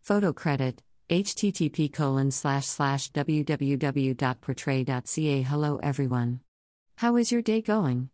Photo 0.00 0.32
credit 0.32 0.82
http 1.10 1.92
colon 1.92 2.30
slash 2.30 2.64
slash 2.64 3.12
www.portray.ca 3.12 5.42
Hello 5.42 5.78
everyone. 5.82 6.40
How 6.96 7.16
is 7.16 7.30
your 7.30 7.42
day 7.42 7.60
going? 7.60 8.08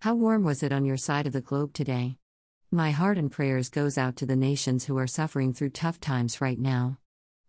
How 0.00 0.14
warm 0.14 0.42
was 0.42 0.62
it 0.62 0.72
on 0.72 0.86
your 0.86 0.96
side 0.96 1.26
of 1.26 1.34
the 1.34 1.42
globe 1.42 1.74
today? 1.74 2.16
My 2.70 2.92
heart 2.92 3.18
and 3.18 3.30
prayers 3.30 3.68
goes 3.68 3.98
out 3.98 4.16
to 4.16 4.24
the 4.24 4.36
nations 4.36 4.86
who 4.86 4.96
are 4.96 5.06
suffering 5.06 5.52
through 5.52 5.68
tough 5.70 6.00
times 6.00 6.40
right 6.40 6.58
now. 6.58 6.96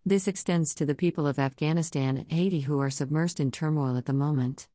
This 0.06 0.28
extends 0.28 0.76
to 0.76 0.86
the 0.86 0.94
people 0.94 1.26
of 1.26 1.40
Afghanistan 1.40 2.18
and 2.18 2.30
Haiti 2.30 2.60
who 2.60 2.82
are 2.82 2.90
submersed 2.90 3.40
in 3.40 3.52
turmoil 3.52 3.96
at 3.96 4.08
the 4.08 4.14
moment. 4.14 4.68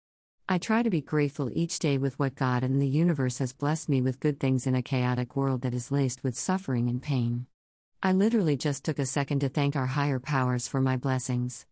I 0.47 0.59
try 0.59 0.83
to 0.83 0.91
be 0.91 1.01
grateful 1.01 1.51
each 1.55 1.79
day 1.79 1.97
with 1.97 2.19
what 2.19 2.35
God 2.35 2.65
and 2.65 2.81
the 2.81 2.87
universe 2.87 3.39
has 3.39 3.55
blessed 3.55 3.89
me 3.89 4.03
with 4.03 4.21
good 4.21 4.39
things 4.39 4.67
in 4.67 4.75
a 4.75 4.83
chaotic 4.83 5.37
world 5.37 5.63
that 5.63 5.73
is 5.73 5.91
laced 5.91 6.23
with 6.23 6.37
suffering 6.37 6.91
and 6.91 7.01
pain. 7.01 7.47
I 8.03 8.13
literally 8.13 8.55
just 8.55 8.85
took 8.85 8.99
a 8.99 9.07
second 9.07 9.39
to 9.39 9.49
thank 9.49 9.75
our 9.75 9.87
higher 9.87 10.21
powers 10.21 10.69
for 10.69 10.83
my 10.83 10.99
blessings. 10.99 11.65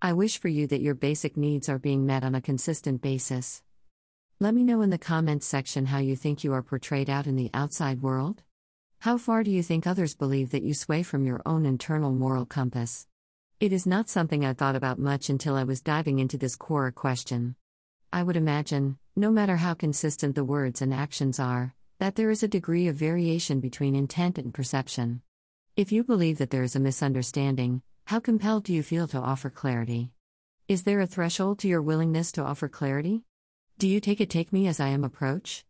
I 0.00 0.14
wish 0.14 0.38
for 0.38 0.48
you 0.48 0.66
that 0.68 0.80
your 0.80 0.94
basic 0.94 1.36
needs 1.36 1.68
are 1.68 1.78
being 1.78 2.06
met 2.06 2.24
on 2.24 2.34
a 2.34 2.40
consistent 2.40 3.02
basis. 3.02 3.62
Let 4.40 4.54
me 4.54 4.64
know 4.64 4.80
in 4.80 4.88
the 4.88 4.96
comments 4.96 5.46
section 5.46 5.84
how 5.86 5.98
you 5.98 6.16
think 6.16 6.42
you 6.42 6.54
are 6.54 6.62
portrayed 6.62 7.10
out 7.10 7.26
in 7.26 7.36
the 7.36 7.50
outside 7.52 8.00
world. 8.00 8.42
How 9.00 9.18
far 9.18 9.44
do 9.44 9.50
you 9.50 9.62
think 9.62 9.86
others 9.86 10.14
believe 10.14 10.48
that 10.52 10.62
you 10.62 10.72
sway 10.72 11.02
from 11.02 11.26
your 11.26 11.42
own 11.44 11.66
internal 11.66 12.10
moral 12.10 12.46
compass? 12.46 13.06
It 13.60 13.70
is 13.70 13.84
not 13.84 14.08
something 14.08 14.46
I 14.46 14.54
thought 14.54 14.76
about 14.76 14.98
much 14.98 15.28
until 15.28 15.56
I 15.56 15.64
was 15.64 15.82
diving 15.82 16.20
into 16.20 16.38
this 16.38 16.56
core 16.56 16.90
question. 16.90 17.56
I 18.14 18.22
would 18.22 18.36
imagine, 18.36 18.98
no 19.16 19.32
matter 19.32 19.56
how 19.56 19.74
consistent 19.74 20.36
the 20.36 20.44
words 20.44 20.80
and 20.80 20.94
actions 20.94 21.40
are, 21.40 21.74
that 21.98 22.14
there 22.14 22.30
is 22.30 22.44
a 22.44 22.54
degree 22.56 22.86
of 22.86 22.94
variation 22.94 23.58
between 23.58 23.96
intent 23.96 24.38
and 24.38 24.54
perception. 24.54 25.22
If 25.74 25.90
you 25.90 26.04
believe 26.04 26.38
that 26.38 26.50
there 26.50 26.62
is 26.62 26.76
a 26.76 26.80
misunderstanding, 26.80 27.82
how 28.04 28.20
compelled 28.20 28.62
do 28.62 28.72
you 28.72 28.84
feel 28.84 29.08
to 29.08 29.18
offer 29.18 29.50
clarity? 29.50 30.12
Is 30.68 30.84
there 30.84 31.00
a 31.00 31.08
threshold 31.08 31.58
to 31.58 31.68
your 31.68 31.82
willingness 31.82 32.30
to 32.32 32.44
offer 32.44 32.68
clarity? 32.68 33.24
Do 33.78 33.88
you 33.88 33.98
take 33.98 34.20
a 34.20 34.26
take 34.26 34.52
me 34.52 34.68
as 34.68 34.78
I 34.78 34.90
am 34.90 35.02
approach? 35.02 35.64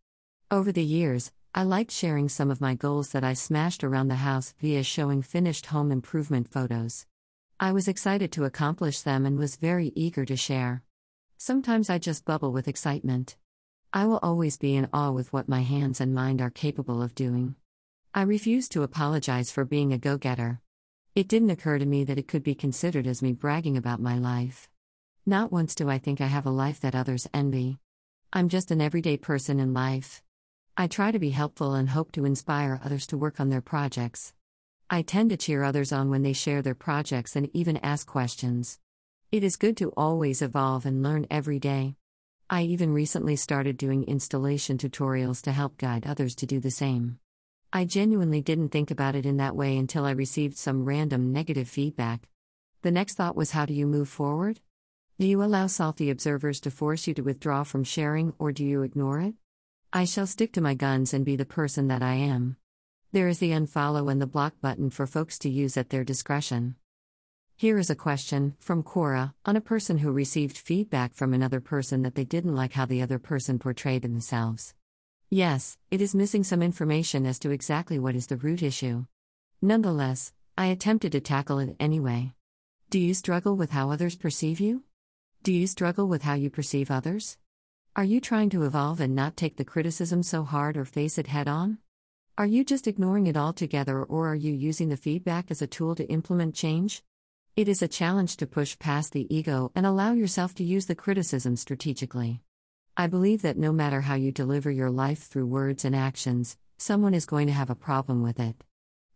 Over 0.51 0.71
the 0.71 0.83
years, 0.83 1.31
I 1.55 1.63
liked 1.63 1.89
sharing 1.89 2.29
some 2.29 2.51
of 2.51 2.61
my 2.61 2.75
goals 2.75 3.09
that 3.13 3.23
I 3.23 3.33
smashed 3.33 3.83
around 3.83 4.09
the 4.09 4.21
house 4.21 4.53
via 4.61 4.83
showing 4.83 5.23
finished 5.23 5.65
home 5.65 5.91
improvement 5.91 6.47
photos. 6.47 7.07
I 7.59 7.71
was 7.71 7.87
excited 7.87 8.31
to 8.33 8.43
accomplish 8.43 9.01
them 9.01 9.25
and 9.25 9.35
was 9.35 9.55
very 9.55 9.91
eager 9.95 10.25
to 10.25 10.37
share. 10.37 10.83
Sometimes 11.37 11.89
I 11.89 11.97
just 11.97 12.23
bubble 12.23 12.51
with 12.53 12.67
excitement. 12.67 13.35
I 13.91 14.05
will 14.05 14.19
always 14.23 14.57
be 14.57 14.75
in 14.75 14.87
awe 14.93 15.11
with 15.11 15.33
what 15.33 15.49
my 15.49 15.61
hands 15.61 15.99
and 15.99 16.15
mind 16.15 16.41
are 16.41 16.49
capable 16.49 17.01
of 17.01 17.13
doing. 17.13 17.55
I 18.13 18.21
refuse 18.21 18.69
to 18.69 18.83
apologize 18.83 19.51
for 19.51 19.65
being 19.65 19.91
a 19.91 19.97
go 19.97 20.17
getter. 20.17 20.61
It 21.13 21.27
didn't 21.27 21.49
occur 21.49 21.77
to 21.77 21.85
me 21.85 22.05
that 22.05 22.17
it 22.17 22.29
could 22.29 22.43
be 22.43 22.55
considered 22.55 23.05
as 23.05 23.21
me 23.21 23.33
bragging 23.33 23.75
about 23.75 24.01
my 24.01 24.17
life. 24.17 24.69
Not 25.25 25.51
once 25.51 25.75
do 25.75 25.89
I 25.89 25.97
think 25.97 26.21
I 26.21 26.27
have 26.27 26.45
a 26.45 26.51
life 26.51 26.79
that 26.79 26.95
others 26.95 27.27
envy. 27.33 27.79
I'm 28.31 28.47
just 28.47 28.71
an 28.71 28.81
everyday 28.81 29.17
person 29.17 29.59
in 29.59 29.73
life. 29.73 30.23
I 30.77 30.87
try 30.87 31.11
to 31.11 31.19
be 31.19 31.31
helpful 31.31 31.73
and 31.73 31.89
hope 31.89 32.11
to 32.13 32.25
inspire 32.25 32.79
others 32.83 33.07
to 33.07 33.17
work 33.17 33.39
on 33.39 33.49
their 33.49 33.61
projects. 33.61 34.33
I 34.89 35.01
tend 35.01 35.31
to 35.31 35.37
cheer 35.37 35.63
others 35.63 35.91
on 35.91 36.09
when 36.09 36.21
they 36.21 36.33
share 36.33 36.61
their 36.61 36.75
projects 36.75 37.35
and 37.35 37.49
even 37.53 37.77
ask 37.77 38.07
questions. 38.07 38.79
It 39.35 39.43
is 39.43 39.57
good 39.57 39.75
to 39.77 39.91
always 39.97 40.41
evolve 40.41 40.85
and 40.85 41.03
learn 41.03 41.27
every 41.29 41.59
day. 41.59 41.97
I 42.49 42.61
even 42.61 42.93
recently 42.93 43.35
started 43.35 43.75
doing 43.75 44.05
installation 44.05 44.77
tutorials 44.77 45.41
to 45.41 45.51
help 45.51 45.77
guide 45.77 46.07
others 46.07 46.35
to 46.35 46.45
do 46.45 46.61
the 46.61 46.71
same. 46.71 47.19
I 47.73 47.83
genuinely 47.83 48.39
didn't 48.39 48.69
think 48.69 48.91
about 48.91 49.13
it 49.13 49.25
in 49.25 49.35
that 49.35 49.53
way 49.53 49.75
until 49.75 50.05
I 50.05 50.11
received 50.11 50.55
some 50.55 50.85
random 50.85 51.33
negative 51.33 51.67
feedback. 51.67 52.29
The 52.81 52.91
next 52.91 53.15
thought 53.15 53.35
was 53.35 53.51
how 53.51 53.65
do 53.65 53.73
you 53.73 53.85
move 53.85 54.07
forward? 54.07 54.61
Do 55.19 55.27
you 55.27 55.43
allow 55.43 55.67
salty 55.67 56.09
observers 56.09 56.61
to 56.61 56.71
force 56.71 57.05
you 57.05 57.13
to 57.15 57.21
withdraw 57.21 57.63
from 57.63 57.83
sharing 57.83 58.33
or 58.39 58.53
do 58.53 58.63
you 58.63 58.83
ignore 58.83 59.19
it? 59.19 59.33
I 59.91 60.05
shall 60.05 60.27
stick 60.27 60.53
to 60.53 60.61
my 60.61 60.75
guns 60.75 61.13
and 61.13 61.25
be 61.25 61.35
the 61.35 61.43
person 61.43 61.89
that 61.89 62.01
I 62.01 62.13
am. 62.13 62.55
There 63.11 63.27
is 63.27 63.39
the 63.39 63.51
unfollow 63.51 64.09
and 64.09 64.21
the 64.21 64.27
block 64.27 64.53
button 64.61 64.91
for 64.91 65.05
folks 65.05 65.37
to 65.39 65.49
use 65.49 65.75
at 65.75 65.89
their 65.89 66.05
discretion. 66.05 66.77
Here 67.57 67.77
is 67.77 67.89
a 67.89 67.95
question 67.95 68.53
from 68.59 68.83
Quora 68.83 69.33
on 69.45 69.55
a 69.55 69.61
person 69.61 69.99
who 69.99 70.11
received 70.11 70.57
feedback 70.57 71.13
from 71.13 71.33
another 71.33 71.61
person 71.61 72.01
that 72.01 72.13
they 72.13 72.25
didn't 72.25 72.53
like 72.53 72.73
how 72.73 72.85
the 72.85 73.01
other 73.01 73.17
person 73.17 73.59
portrayed 73.59 74.01
themselves. 74.01 74.73
Yes, 75.29 75.77
it 75.89 76.01
is 76.01 76.13
missing 76.13 76.43
some 76.43 76.61
information 76.61 77.25
as 77.25 77.39
to 77.39 77.51
exactly 77.51 77.97
what 77.97 78.13
is 78.13 78.27
the 78.27 78.35
root 78.35 78.61
issue. 78.61 79.05
Nonetheless, 79.61 80.33
I 80.57 80.65
attempted 80.65 81.13
to 81.13 81.21
tackle 81.21 81.59
it 81.59 81.77
anyway. 81.79 82.33
Do 82.89 82.99
you 82.99 83.13
struggle 83.13 83.55
with 83.55 83.69
how 83.69 83.89
others 83.89 84.17
perceive 84.17 84.59
you? 84.59 84.83
Do 85.41 85.53
you 85.53 85.65
struggle 85.65 86.09
with 86.09 86.23
how 86.23 86.33
you 86.33 86.49
perceive 86.49 86.91
others? 86.91 87.37
Are 87.95 88.03
you 88.03 88.19
trying 88.19 88.49
to 88.49 88.63
evolve 88.63 88.99
and 88.99 89.15
not 89.15 89.37
take 89.37 89.55
the 89.55 89.63
criticism 89.63 90.23
so 90.23 90.43
hard 90.43 90.75
or 90.75 90.83
face 90.83 91.17
it 91.17 91.27
head 91.27 91.47
on? 91.47 91.77
Are 92.37 92.45
you 92.45 92.65
just 92.65 92.85
ignoring 92.85 93.27
it 93.27 93.37
altogether 93.37 94.03
or 94.03 94.27
are 94.27 94.35
you 94.35 94.51
using 94.51 94.89
the 94.89 94.97
feedback 94.97 95.49
as 95.49 95.61
a 95.61 95.67
tool 95.67 95.95
to 95.95 96.09
implement 96.09 96.53
change? 96.53 97.01
It 97.55 97.69
is 97.69 97.81
a 97.81 97.87
challenge 97.87 98.35
to 98.37 98.47
push 98.47 98.77
past 98.79 99.13
the 99.13 99.33
ego 99.33 99.71
and 99.75 99.85
allow 99.85 100.11
yourself 100.11 100.53
to 100.55 100.63
use 100.65 100.87
the 100.87 100.93
criticism 100.93 101.55
strategically. 101.55 102.41
I 102.97 103.07
believe 103.07 103.43
that 103.43 103.57
no 103.57 103.71
matter 103.71 104.01
how 104.01 104.15
you 104.15 104.33
deliver 104.33 104.69
your 104.69 104.89
life 104.89 105.23
through 105.23 105.45
words 105.45 105.85
and 105.85 105.95
actions, 105.95 106.57
someone 106.77 107.13
is 107.13 107.25
going 107.25 107.47
to 107.47 107.53
have 107.53 107.69
a 107.69 107.75
problem 107.75 108.21
with 108.21 108.41
it. 108.41 108.61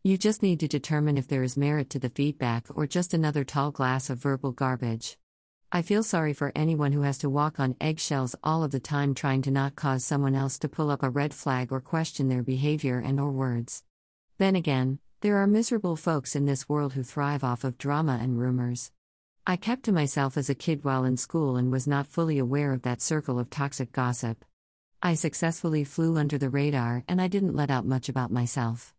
You 0.06 0.18
just 0.18 0.42
need 0.42 0.62
to 0.62 0.70
determine 0.70 1.18
if 1.18 1.28
there 1.28 1.44
is 1.44 1.58
merit 1.58 1.90
to 1.90 2.00
the 2.00 2.08
feedback 2.08 2.68
or 2.74 2.88
just 2.88 3.14
another 3.14 3.44
tall 3.44 3.72
glass 3.72 4.10
of 4.10 4.20
verbal 4.20 4.54
garbage. 4.54 5.18
I 5.70 5.82
feel 5.82 6.02
sorry 6.02 6.32
for 6.32 6.54
anyone 6.56 6.94
who 6.94 7.02
has 7.02 7.18
to 7.18 7.30
walk 7.30 7.60
on 7.60 7.76
eggshells 7.82 8.38
all 8.42 8.64
of 8.64 8.72
the 8.72 8.80
time 8.80 9.16
trying 9.16 9.42
to 9.42 9.52
not 9.52 9.76
cause 9.76 10.06
someone 10.06 10.34
else 10.34 10.58
to 10.60 10.70
pull 10.70 10.92
up 10.92 11.04
a 11.04 11.10
red 11.10 11.34
flag 11.34 11.74
or 11.74 11.82
question 11.82 12.30
their 12.30 12.44
behavior 12.44 13.00
and 13.00 13.20
or 13.20 13.32
words. 13.32 13.84
Then 14.38 14.56
again, 14.56 15.00
there 15.22 15.36
are 15.36 15.48
miserable 15.48 15.98
folks 15.98 16.34
in 16.34 16.46
this 16.46 16.70
world 16.70 16.94
who 16.94 17.04
thrive 17.04 17.44
off 17.44 17.66
of 17.66 17.78
drama 17.78 18.18
and 18.22 18.40
rumors. 18.40 18.90
I 19.46 19.58
kept 19.58 19.84
to 19.84 19.92
myself 19.92 20.38
as 20.38 20.50
a 20.50 20.56
kid 20.56 20.86
while 20.86 21.04
in 21.04 21.18
school 21.18 21.58
and 21.58 21.70
was 21.70 21.86
not 21.86 22.08
fully 22.08 22.40
aware 22.40 22.72
of 22.72 22.84
that 22.84 23.02
circle 23.02 23.38
of 23.38 23.50
toxic 23.50 23.92
gossip. 23.92 24.46
I 25.04 25.16
successfully 25.16 25.84
flew 25.84 26.18
under 26.18 26.38
the 26.38 26.50
radar 26.50 27.04
and 27.10 27.22
I 27.22 27.28
didn't 27.28 27.56
let 27.56 27.70
out 27.70 27.86
much 27.86 28.08
about 28.08 28.32
myself. 28.32 28.94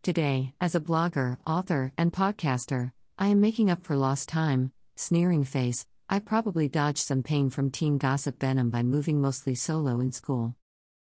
Today, 0.00 0.54
as 0.60 0.76
a 0.76 0.80
blogger, 0.80 1.38
author, 1.44 1.92
and 1.98 2.12
podcaster, 2.12 2.92
I 3.18 3.28
am 3.28 3.40
making 3.40 3.68
up 3.68 3.82
for 3.82 3.96
lost 3.96 4.28
time, 4.28 4.70
sneering 4.94 5.42
face. 5.42 5.86
I 6.08 6.20
probably 6.20 6.68
dodged 6.68 6.98
some 6.98 7.24
pain 7.24 7.50
from 7.50 7.72
teen 7.72 7.98
gossip 7.98 8.38
venom 8.38 8.70
by 8.70 8.84
moving 8.84 9.20
mostly 9.20 9.56
solo 9.56 9.98
in 9.98 10.12
school. 10.12 10.54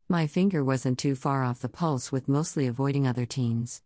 My 0.09 0.25
finger 0.25 0.63
wasn't 0.63 0.97
too 0.97 1.13
far 1.13 1.43
off 1.43 1.59
the 1.59 1.69
pulse 1.69 2.11
with 2.11 2.27
mostly 2.27 2.65
avoiding 2.65 3.05
other 3.05 3.27
teens. 3.27 3.83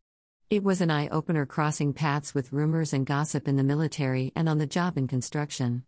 It 0.50 0.64
was 0.64 0.80
an 0.80 0.90
eye 0.90 1.10
opener 1.10 1.46
crossing 1.46 1.92
paths 1.92 2.34
with 2.34 2.54
rumors 2.54 2.94
and 2.94 3.06
gossip 3.06 3.50
in 3.50 3.58
the 3.58 3.66
military 3.66 4.32
and 4.34 4.48
on 4.48 4.60
the 4.60 4.66
job 4.66 4.98
in 4.98 5.06
construction. 5.06 5.84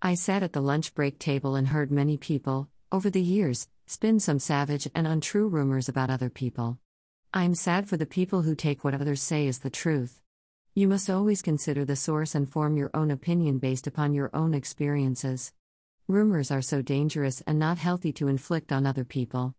I 0.00 0.14
sat 0.14 0.42
at 0.42 0.54
the 0.54 0.62
lunch 0.62 0.94
break 0.94 1.18
table 1.18 1.56
and 1.56 1.68
heard 1.68 1.92
many 1.92 2.16
people, 2.16 2.70
over 2.90 3.10
the 3.10 3.20
years, 3.20 3.68
spin 3.86 4.18
some 4.18 4.38
savage 4.38 4.88
and 4.94 5.06
untrue 5.06 5.46
rumors 5.46 5.90
about 5.90 6.08
other 6.08 6.30
people. 6.30 6.78
I'm 7.34 7.54
sad 7.54 7.86
for 7.86 7.98
the 7.98 8.06
people 8.06 8.40
who 8.40 8.54
take 8.54 8.82
what 8.82 8.94
others 8.94 9.20
say 9.20 9.46
as 9.46 9.58
the 9.58 9.68
truth. 9.68 10.22
You 10.74 10.88
must 10.88 11.10
always 11.10 11.42
consider 11.42 11.84
the 11.84 11.94
source 11.94 12.34
and 12.34 12.48
form 12.48 12.78
your 12.78 12.90
own 12.94 13.10
opinion 13.10 13.58
based 13.58 13.86
upon 13.86 14.14
your 14.14 14.30
own 14.32 14.54
experiences. 14.54 15.52
Rumors 16.06 16.50
are 16.50 16.62
so 16.62 16.80
dangerous 16.80 17.42
and 17.46 17.58
not 17.58 17.76
healthy 17.76 18.14
to 18.14 18.28
inflict 18.28 18.72
on 18.72 18.86
other 18.86 19.04
people. 19.04 19.54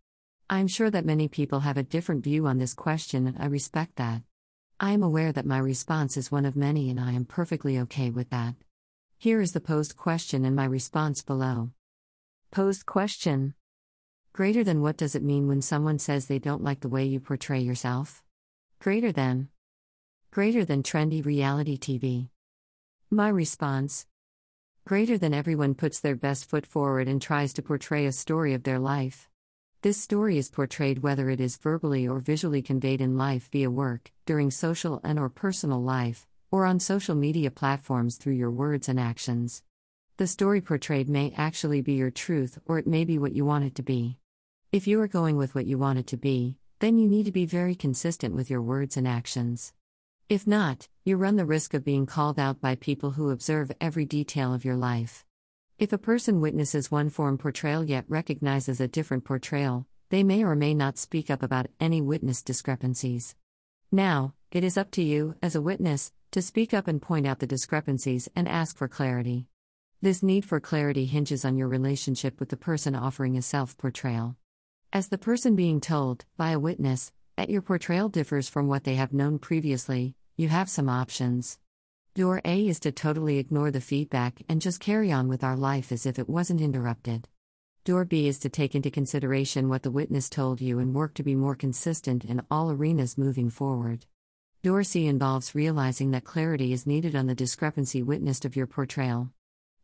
I'm 0.50 0.68
sure 0.68 0.90
that 0.90 1.06
many 1.06 1.28
people 1.28 1.60
have 1.60 1.78
a 1.78 1.84
different 1.84 2.24
view 2.24 2.48
on 2.48 2.58
this 2.58 2.74
question, 2.74 3.28
and 3.28 3.38
I 3.40 3.46
respect 3.46 3.98
that. 3.98 4.24
I 4.82 4.92
am 4.92 5.04
aware 5.04 5.34
that 5.34 5.46
my 5.46 5.58
response 5.58 6.16
is 6.16 6.32
one 6.32 6.46
of 6.46 6.56
many 6.56 6.90
and 6.90 7.02
I 7.02 7.12
am 7.12 7.26
perfectly 7.26 7.78
okay 7.80 8.10
with 8.12 8.30
that. 8.30 8.56
Here 9.18 9.42
is 9.42 9.52
the 9.52 9.60
posed 9.60 9.98
question 9.98 10.46
and 10.46 10.56
my 10.56 10.64
response 10.64 11.22
below. 11.22 11.72
Posed 12.50 12.86
question 12.86 13.56
Greater 14.32 14.64
than 14.64 14.82
what 14.82 14.96
does 14.96 15.16
it 15.16 15.24
mean 15.24 15.50
when 15.50 15.62
someone 15.62 16.00
says 16.00 16.28
they 16.28 16.40
don't 16.40 16.64
like 16.64 16.80
the 16.80 16.88
way 16.88 17.04
you 17.04 17.20
portray 17.20 17.60
yourself? 17.60 18.24
Greater 18.80 19.12
than. 19.12 19.50
Greater 20.32 20.64
than 20.64 20.82
trendy 20.82 21.26
reality 21.26 21.78
TV. 21.78 22.30
My 23.10 23.28
response 23.28 24.06
Greater 24.86 25.18
than 25.18 25.34
everyone 25.34 25.76
puts 25.76 26.00
their 26.00 26.16
best 26.16 26.46
foot 26.46 26.66
forward 26.66 27.10
and 27.10 27.22
tries 27.22 27.52
to 27.52 27.62
portray 27.62 28.06
a 28.06 28.14
story 28.14 28.54
of 28.54 28.64
their 28.64 28.80
life. 28.80 29.29
This 29.82 29.96
story 29.96 30.38
is 30.38 30.50
portrayed 30.50 31.04
whether 31.04 31.30
it 31.30 31.40
is 31.40 31.56
verbally 31.56 32.06
or 32.06 32.20
visually 32.20 32.62
conveyed 32.62 33.00
in 33.00 33.18
life 33.18 33.48
via 33.50 33.72
work, 33.72 34.12
during 34.26 34.52
social 34.52 35.00
and 35.06 35.18
or 35.18 35.30
personal 35.30 35.82
life, 35.82 36.28
or 36.52 36.66
on 36.66 36.82
social 36.82 37.16
media 37.16 37.50
platforms 37.50 38.18
through 38.18 38.34
your 38.34 38.52
words 38.52 38.90
and 38.90 39.00
actions. 39.00 39.64
The 40.18 40.28
story 40.28 40.60
portrayed 40.60 41.08
may 41.08 41.34
actually 41.38 41.80
be 41.80 41.94
your 41.94 42.12
truth 42.12 42.60
or 42.66 42.78
it 42.78 42.88
may 42.88 43.06
be 43.06 43.18
what 43.18 43.32
you 43.32 43.46
want 43.46 43.64
it 43.64 43.76
to 43.76 43.82
be. 43.82 44.18
If 44.74 44.86
you 44.86 45.00
are 45.00 45.08
going 45.08 45.38
with 45.38 45.56
what 45.56 45.66
you 45.66 45.78
want 45.78 45.98
it 45.98 46.08
to 46.08 46.18
be, 46.18 46.58
then 46.80 46.98
you 46.98 47.08
need 47.08 47.28
to 47.28 47.32
be 47.32 47.46
very 47.46 47.74
consistent 47.74 48.36
with 48.36 48.50
your 48.50 48.62
words 48.62 48.98
and 48.98 49.08
actions. 49.08 49.72
If 50.28 50.46
not, 50.46 50.90
you 51.06 51.16
run 51.16 51.38
the 51.38 51.46
risk 51.46 51.74
of 51.74 51.86
being 51.86 52.06
called 52.06 52.38
out 52.38 52.60
by 52.60 52.76
people 52.76 53.12
who 53.12 53.30
observe 53.30 53.72
every 53.80 54.04
detail 54.04 54.54
of 54.54 54.66
your 54.66 54.76
life. 54.76 55.24
If 55.80 55.94
a 55.94 55.98
person 55.98 56.42
witnesses 56.42 56.92
one 56.92 57.10
form 57.10 57.38
portrayal 57.38 57.86
yet 57.86 58.04
recognizes 58.10 58.82
a 58.82 58.88
different 58.90 59.24
portrayal, 59.24 59.88
they 60.10 60.24
may 60.24 60.44
or 60.44 60.54
may 60.54 60.74
not 60.74 60.98
speak 60.98 61.32
up 61.32 61.42
about 61.42 61.68
any 61.80 62.02
witness 62.02 62.44
discrepancies. 62.44 63.34
Now, 63.90 64.34
it 64.52 64.66
is 64.66 64.78
up 64.78 64.92
to 64.92 65.02
you, 65.02 65.36
as 65.42 65.56
a 65.56 65.62
witness, 65.62 66.12
to 66.32 66.42
speak 66.42 66.74
up 66.74 66.90
and 66.90 67.02
point 67.02 67.26
out 67.26 67.40
the 67.40 67.48
discrepancies 67.48 68.28
and 68.36 68.46
ask 68.46 68.76
for 68.76 68.90
clarity. 68.90 69.48
This 70.02 70.22
need 70.22 70.44
for 70.44 70.60
clarity 70.60 71.06
hinges 71.06 71.46
on 71.46 71.56
your 71.56 71.70
relationship 71.70 72.42
with 72.42 72.50
the 72.50 72.58
person 72.58 72.94
offering 72.94 73.38
a 73.38 73.42
self 73.42 73.78
portrayal. 73.78 74.36
As 74.92 75.08
the 75.08 75.18
person 75.18 75.56
being 75.56 75.80
told, 75.80 76.26
by 76.36 76.50
a 76.50 76.60
witness, 76.60 77.14
that 77.38 77.50
your 77.50 77.62
portrayal 77.62 78.10
differs 78.10 78.50
from 78.50 78.68
what 78.68 78.84
they 78.84 78.96
have 78.96 79.14
known 79.14 79.40
previously, 79.40 80.14
you 80.36 80.50
have 80.50 80.70
some 80.70 80.90
options. 80.90 81.58
Door 82.16 82.42
A 82.44 82.68
is 82.68 82.80
to 82.82 82.92
totally 82.92 83.38
ignore 83.38 83.70
the 83.70 83.80
feedback 83.80 84.42
and 84.50 84.62
just 84.62 84.80
carry 84.80 85.12
on 85.12 85.28
with 85.28 85.44
our 85.44 85.56
life 85.56 85.92
as 85.92 86.08
if 86.08 86.18
it 86.18 86.28
wasn't 86.28 86.60
interrupted. 86.60 87.28
Door 87.86 88.06
B 88.06 88.28
is 88.28 88.40
to 88.40 88.50
take 88.50 88.74
into 88.74 88.90
consideration 88.90 89.70
what 89.70 89.84
the 89.84 89.92
witness 89.92 90.28
told 90.28 90.60
you 90.60 90.80
and 90.80 90.94
work 90.94 91.14
to 91.14 91.24
be 91.24 91.36
more 91.36 91.56
consistent 91.56 92.26
in 92.26 92.42
all 92.50 92.72
arenas 92.72 93.18
moving 93.18 93.50
forward. 93.50 94.08
Door 94.64 94.84
C 94.84 95.06
involves 95.06 95.54
realizing 95.54 96.12
that 96.12 96.24
clarity 96.24 96.74
is 96.74 96.88
needed 96.88 97.16
on 97.16 97.28
the 97.28 97.36
discrepancy 97.36 98.02
witnessed 98.02 98.44
of 98.44 98.56
your 98.56 98.68
portrayal. 98.68 99.32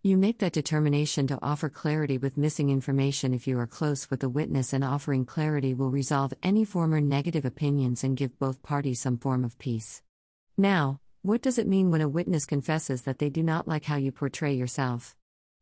You 0.02 0.18
make 0.18 0.40
that 0.40 0.54
determination 0.54 1.28
to 1.28 1.40
offer 1.42 1.70
clarity 1.70 2.18
with 2.18 2.38
missing 2.38 2.70
information 2.70 3.34
if 3.34 3.48
you 3.48 3.58
are 3.60 3.68
close 3.68 4.10
with 4.10 4.20
the 4.20 4.30
witness, 4.30 4.74
and 4.74 4.84
offering 4.84 5.26
clarity 5.26 5.74
will 5.74 5.90
resolve 5.90 6.34
any 6.44 6.66
former 6.66 7.00
negative 7.00 7.46
opinions 7.46 8.04
and 8.04 8.18
give 8.18 8.38
both 8.40 8.62
parties 8.62 9.00
some 9.00 9.18
form 9.18 9.46
of 9.46 9.58
peace. 9.58 10.02
Now, 10.58 11.00
what 11.26 11.42
does 11.42 11.58
it 11.58 11.68
mean 11.68 11.90
when 11.90 12.02
a 12.02 12.08
witness 12.08 12.46
confesses 12.46 13.02
that 13.02 13.18
they 13.18 13.32
do 13.32 13.42
not 13.42 13.68
like 13.68 13.86
how 13.86 13.96
you 13.96 14.12
portray 14.12 14.54
yourself? 14.54 15.16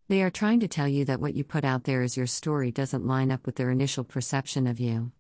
They 0.10 0.22
are 0.22 0.30
trying 0.30 0.60
to 0.60 0.68
tell 0.68 0.90
you 0.90 1.06
that 1.06 1.22
what 1.22 1.36
you 1.36 1.46
put 1.46 1.64
out 1.64 1.86
there 1.86 2.02
as 2.02 2.18
your 2.18 2.28
story 2.28 2.70
doesn't 2.70 3.08
line 3.08 3.32
up 3.32 3.46
with 3.46 3.56
their 3.56 3.72
initial 3.72 4.04
perception 4.04 4.68
of 4.68 4.82
you. 4.82 5.14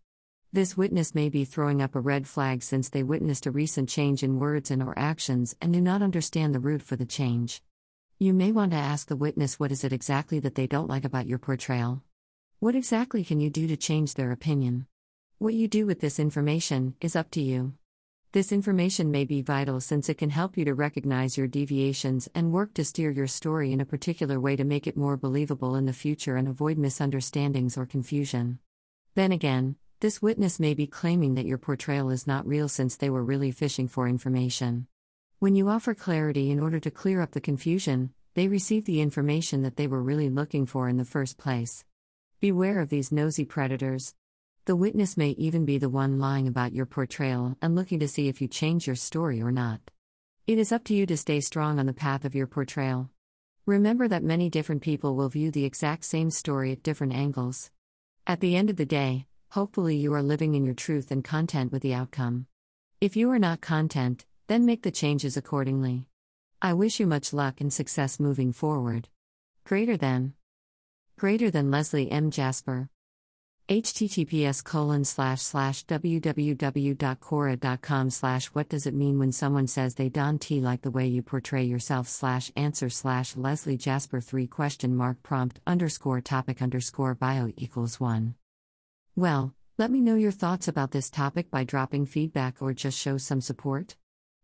This 0.51 0.75
witness 0.75 1.15
may 1.15 1.29
be 1.29 1.45
throwing 1.45 1.81
up 1.81 1.95
a 1.95 2.01
red 2.01 2.27
flag 2.27 2.61
since 2.61 2.89
they 2.89 3.03
witnessed 3.03 3.45
a 3.45 3.51
recent 3.51 3.87
change 3.87 4.21
in 4.21 4.37
words 4.37 4.69
and 4.69 4.83
or 4.83 4.99
actions 4.99 5.55
and 5.61 5.71
do 5.71 5.79
not 5.79 6.01
understand 6.01 6.53
the 6.53 6.59
root 6.59 6.81
for 6.81 6.97
the 6.97 7.05
change. 7.05 7.63
You 8.19 8.33
may 8.33 8.51
want 8.51 8.73
to 8.73 8.77
ask 8.77 9.07
the 9.07 9.15
witness 9.15 9.61
what 9.61 9.71
is 9.71 9.85
it 9.85 9.93
exactly 9.93 10.39
that 10.39 10.55
they 10.55 10.67
don't 10.67 10.89
like 10.89 11.05
about 11.05 11.25
your 11.25 11.39
portrayal. 11.39 12.03
What 12.59 12.75
exactly 12.75 13.23
can 13.23 13.39
you 13.39 13.49
do 13.49 13.65
to 13.67 13.77
change 13.77 14.15
their 14.15 14.33
opinion? 14.33 14.87
What 15.37 15.53
you 15.53 15.69
do 15.69 15.85
with 15.85 16.01
this 16.01 16.19
information 16.19 16.95
is 16.99 17.15
up 17.15 17.31
to 17.31 17.41
you. 17.41 17.75
This 18.33 18.51
information 18.51 19.11
may 19.11 19.25
be 19.25 19.43
vital 19.43 19.79
since 19.79 20.09
it 20.09 20.17
can 20.17 20.31
help 20.31 20.57
you 20.57 20.65
to 20.65 20.73
recognize 20.73 21.37
your 21.37 21.45
deviations 21.45 22.27
and 22.33 22.51
work 22.51 22.73
to 22.73 22.83
steer 22.83 23.11
your 23.11 23.27
story 23.27 23.71
in 23.71 23.79
a 23.79 23.85
particular 23.85 24.39
way 24.39 24.55
to 24.55 24.63
make 24.63 24.87
it 24.87 24.97
more 24.97 25.15
believable 25.15 25.75
in 25.75 25.85
the 25.85 25.93
future 25.93 26.35
and 26.35 26.47
avoid 26.47 26.79
misunderstandings 26.79 27.77
or 27.77 27.85
confusion. 27.85 28.57
Then 29.13 29.31
again, 29.31 29.75
this 29.99 30.19
witness 30.19 30.59
may 30.59 30.73
be 30.73 30.87
claiming 30.87 31.35
that 31.35 31.45
your 31.45 31.59
portrayal 31.59 32.09
is 32.09 32.25
not 32.25 32.47
real 32.47 32.67
since 32.67 32.97
they 32.97 33.11
were 33.11 33.23
really 33.23 33.51
fishing 33.51 33.87
for 33.87 34.07
information. 34.07 34.87
When 35.37 35.53
you 35.53 35.69
offer 35.69 35.93
clarity 35.93 36.49
in 36.49 36.59
order 36.59 36.79
to 36.79 36.89
clear 36.89 37.21
up 37.21 37.33
the 37.33 37.39
confusion, 37.39 38.15
they 38.33 38.47
receive 38.47 38.85
the 38.85 39.01
information 39.01 39.61
that 39.61 39.77
they 39.77 39.85
were 39.85 40.01
really 40.01 40.31
looking 40.31 40.65
for 40.65 40.89
in 40.89 40.97
the 40.97 41.05
first 41.05 41.37
place. 41.37 41.85
Beware 42.39 42.79
of 42.79 42.89
these 42.89 43.11
nosy 43.11 43.45
predators. 43.45 44.15
The 44.65 44.77
witness 44.77 45.17
may 45.17 45.31
even 45.31 45.65
be 45.65 45.77
the 45.77 45.89
one 45.89 46.19
lying 46.19 46.47
about 46.47 46.71
your 46.71 46.85
portrayal 46.85 47.57
and 47.61 47.75
looking 47.75 47.99
to 47.99 48.07
see 48.07 48.29
if 48.29 48.41
you 48.41 48.47
change 48.47 48.87
your 48.87 48.95
story 48.95 49.41
or 49.41 49.51
not. 49.51 49.91
It 50.47 50.57
is 50.57 50.71
up 50.71 50.85
to 50.85 50.93
you 50.93 51.05
to 51.07 51.17
stay 51.17 51.41
strong 51.41 51.79
on 51.79 51.85
the 51.85 51.91
path 51.91 52.23
of 52.23 52.33
your 52.33 52.47
portrayal. 52.47 53.09
Remember 53.65 54.07
that 54.07 54.23
many 54.23 54.49
different 54.49 54.81
people 54.81 55.17
will 55.17 55.27
view 55.27 55.51
the 55.51 55.65
exact 55.65 56.05
same 56.05 56.31
story 56.31 56.71
at 56.71 56.81
different 56.81 57.11
angles. 57.11 57.71
At 58.25 58.39
the 58.39 58.55
end 58.55 58.69
of 58.69 58.77
the 58.77 58.85
day, 58.85 59.25
hopefully 59.51 59.97
you 59.97 60.13
are 60.13 60.23
living 60.23 60.55
in 60.55 60.63
your 60.63 60.75
truth 60.75 61.11
and 61.11 61.25
content 61.25 61.73
with 61.73 61.81
the 61.81 61.93
outcome. 61.93 62.47
If 63.01 63.17
you 63.17 63.29
are 63.31 63.39
not 63.39 63.59
content, 63.59 64.25
then 64.47 64.65
make 64.65 64.83
the 64.83 64.91
changes 64.91 65.35
accordingly. 65.35 66.07
I 66.61 66.71
wish 66.71 67.01
you 67.01 67.05
much 67.05 67.33
luck 67.33 67.59
and 67.59 67.73
success 67.73 68.17
moving 68.17 68.53
forward. 68.53 69.09
Greater 69.65 69.97
than. 69.97 70.35
Greater 71.19 71.51
than 71.51 71.69
Leslie 71.69 72.09
M. 72.09 72.31
Jasper. 72.31 72.89
Https 73.69 74.61
colon 74.61 75.05
slash 75.05 75.41
slash 75.41 75.85
www.quora.com 75.85 78.09
slash 78.09 78.47
what 78.47 78.67
does 78.67 78.85
it 78.85 78.93
mean 78.93 79.19
when 79.19 79.31
someone 79.31 79.67
says 79.67 79.95
they 79.95 80.09
don't 80.09 80.51
like 80.51 80.81
the 80.81 80.91
way 80.91 81.07
you 81.07 81.21
portray 81.21 81.63
yourself 81.63 82.09
slash 82.09 82.51
answer 82.57 82.89
slash 82.89 83.37
Leslie 83.37 83.77
Jasper 83.77 84.19
3 84.19 84.47
question 84.47 84.93
mark 84.93 85.23
prompt 85.23 85.61
underscore 85.65 86.19
topic 86.19 86.61
underscore 86.61 87.15
bio 87.15 87.53
equals 87.55 88.01
1. 88.01 88.35
Well, 89.15 89.53
let 89.77 89.89
me 89.89 90.01
know 90.01 90.15
your 90.15 90.31
thoughts 90.31 90.67
about 90.67 90.91
this 90.91 91.09
topic 91.09 91.49
by 91.49 91.63
dropping 91.63 92.07
feedback 92.07 92.61
or 92.61 92.73
just 92.73 92.99
show 92.99 93.17
some 93.17 93.39
support. 93.39 93.95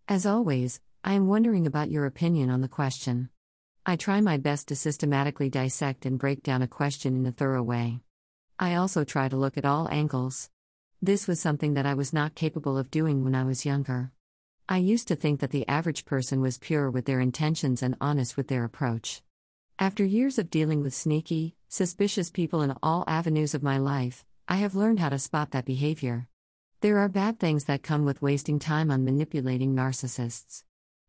As 0.07 0.25
always, 0.25 0.79
I 1.03 1.13
am 1.13 1.27
wondering 1.27 1.67
about 1.67 1.91
your 1.91 2.05
opinion 2.05 2.49
on 2.49 2.61
the 2.61 2.69
question. 2.69 3.27
I 3.85 3.97
try 3.97 4.21
my 4.21 4.37
best 4.37 4.69
to 4.69 4.77
systematically 4.77 5.49
dissect 5.49 6.05
and 6.05 6.17
break 6.17 6.41
down 6.41 6.61
a 6.61 6.67
question 6.67 7.17
in 7.17 7.25
a 7.25 7.33
thorough 7.33 7.63
way. 7.63 7.99
I 8.61 8.75
also 8.75 9.05
try 9.05 9.29
to 9.29 9.37
look 9.37 9.57
at 9.57 9.63
all 9.63 9.87
angles. 9.89 10.49
This 11.01 11.29
was 11.29 11.39
something 11.39 11.75
that 11.75 11.85
I 11.85 11.93
was 11.93 12.11
not 12.11 12.35
capable 12.35 12.77
of 12.77 12.91
doing 12.91 13.23
when 13.23 13.33
I 13.33 13.45
was 13.45 13.65
younger. 13.65 14.11
I 14.67 14.79
used 14.79 15.07
to 15.07 15.15
think 15.15 15.39
that 15.39 15.51
the 15.51 15.65
average 15.69 16.03
person 16.03 16.41
was 16.41 16.57
pure 16.57 16.91
with 16.91 17.05
their 17.05 17.21
intentions 17.21 17.81
and 17.81 17.95
honest 18.01 18.35
with 18.35 18.49
their 18.49 18.65
approach. 18.65 19.21
After 19.79 20.03
years 20.03 20.37
of 20.37 20.49
dealing 20.49 20.83
with 20.83 20.93
sneaky, 20.93 21.55
suspicious 21.69 22.29
people 22.29 22.61
in 22.61 22.75
all 22.83 23.05
avenues 23.07 23.55
of 23.55 23.63
my 23.63 23.77
life, 23.77 24.25
I 24.45 24.57
have 24.57 24.75
learned 24.75 24.99
how 24.99 25.07
to 25.07 25.19
spot 25.19 25.51
that 25.51 25.63
behavior. 25.63 26.27
There 26.81 26.97
are 26.97 27.07
bad 27.07 27.39
things 27.39 27.63
that 27.63 27.81
come 27.81 28.03
with 28.03 28.21
wasting 28.21 28.59
time 28.59 28.91
on 28.91 29.05
manipulating 29.05 29.73
narcissists. 29.73 30.65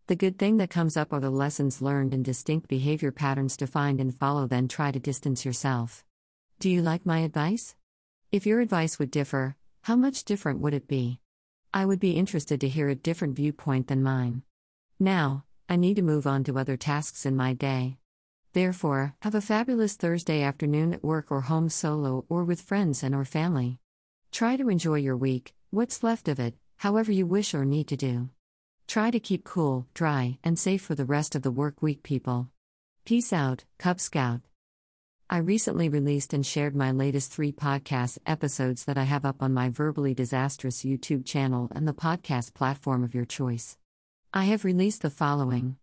The 0.06 0.14
good 0.14 0.38
thing 0.38 0.58
that 0.58 0.70
comes 0.70 0.96
up 0.96 1.12
are 1.12 1.20
the 1.20 1.30
lessons 1.30 1.82
learned 1.82 2.14
and 2.14 2.24
distinct 2.24 2.68
behavior 2.68 3.10
patterns 3.10 3.56
to 3.56 3.66
find 3.66 4.00
and 4.00 4.14
follow, 4.14 4.46
then 4.46 4.68
try 4.68 4.92
to 4.92 5.00
distance 5.00 5.44
yourself. 5.44 6.04
Do 6.60 6.68
you 6.68 6.82
like 6.82 7.06
my 7.06 7.20
advice? 7.20 7.74
If 8.30 8.44
your 8.44 8.60
advice 8.60 8.98
would 8.98 9.10
differ, 9.10 9.56
how 9.80 9.96
much 9.96 10.24
different 10.24 10.60
would 10.60 10.74
it 10.74 10.86
be? 10.86 11.18
I 11.72 11.86
would 11.86 11.98
be 11.98 12.18
interested 12.18 12.60
to 12.60 12.68
hear 12.68 12.90
a 12.90 12.94
different 12.94 13.34
viewpoint 13.34 13.86
than 13.86 14.02
mine. 14.02 14.42
Now, 14.98 15.46
I 15.70 15.76
need 15.76 15.96
to 15.96 16.02
move 16.02 16.26
on 16.26 16.44
to 16.44 16.58
other 16.58 16.76
tasks 16.76 17.24
in 17.24 17.34
my 17.34 17.54
day. 17.54 17.96
Therefore, 18.52 19.14
have 19.22 19.34
a 19.34 19.40
fabulous 19.40 19.94
Thursday 19.94 20.42
afternoon 20.42 20.92
at 20.92 21.02
work 21.02 21.32
or 21.32 21.40
home 21.40 21.70
solo 21.70 22.26
or 22.28 22.44
with 22.44 22.60
friends 22.60 23.02
and 23.02 23.14
or 23.14 23.24
family. 23.24 23.78
Try 24.30 24.58
to 24.58 24.68
enjoy 24.68 24.96
your 24.96 25.16
week, 25.16 25.54
what's 25.70 26.02
left 26.02 26.28
of 26.28 26.38
it, 26.38 26.56
however 26.76 27.10
you 27.10 27.24
wish 27.24 27.54
or 27.54 27.64
need 27.64 27.88
to 27.88 27.96
do. 27.96 28.28
Try 28.86 29.10
to 29.10 29.18
keep 29.18 29.44
cool, 29.44 29.86
dry, 29.94 30.38
and 30.44 30.58
safe 30.58 30.82
for 30.82 30.94
the 30.94 31.06
rest 31.06 31.34
of 31.34 31.40
the 31.40 31.50
work 31.50 31.80
week, 31.80 32.02
people. 32.02 32.50
Peace 33.06 33.32
out, 33.32 33.64
Cub 33.78 33.98
Scout. 33.98 34.42
I 35.32 35.36
recently 35.36 35.88
released 35.88 36.34
and 36.34 36.44
shared 36.44 36.74
my 36.74 36.90
latest 36.90 37.32
three 37.32 37.52
podcast 37.52 38.18
episodes 38.26 38.86
that 38.86 38.98
I 38.98 39.04
have 39.04 39.24
up 39.24 39.44
on 39.44 39.54
my 39.54 39.68
Verbally 39.68 40.12
Disastrous 40.12 40.82
YouTube 40.82 41.24
channel 41.24 41.70
and 41.72 41.86
the 41.86 41.92
podcast 41.92 42.52
platform 42.52 43.04
of 43.04 43.14
your 43.14 43.24
choice. 43.24 43.78
I 44.34 44.46
have 44.46 44.64
released 44.64 45.02
the 45.02 45.08
following 45.08 45.76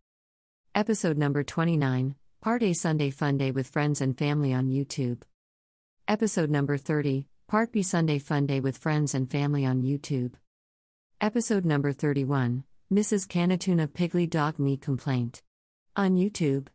Episode 0.75 1.17
number 1.17 1.45
29, 1.45 2.15
Part 2.41 2.61
A 2.61 2.73
Sunday 2.73 3.09
Fun 3.09 3.37
Day 3.37 3.51
with 3.51 3.69
Friends 3.69 4.01
and 4.01 4.17
Family 4.17 4.53
on 4.53 4.67
YouTube. 4.67 5.21
Episode 6.09 6.49
number 6.49 6.75
30, 6.75 7.25
Part 7.47 7.71
B 7.71 7.83
Sunday 7.83 8.19
Fun 8.19 8.47
Day 8.47 8.59
with 8.59 8.77
Friends 8.77 9.15
and 9.15 9.31
Family 9.31 9.65
on 9.65 9.81
YouTube. 9.81 10.33
Episode 11.21 11.63
number 11.63 11.93
31 11.93 12.65
Mrs. 12.91 13.25
Canatuna 13.25 13.87
Piggly 13.87 14.29
Dog 14.29 14.59
Meat 14.59 14.81
Complaint. 14.81 15.41
On 15.95 16.17
YouTube. 16.17 16.67